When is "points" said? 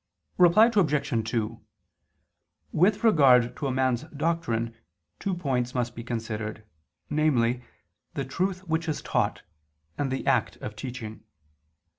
5.35-5.75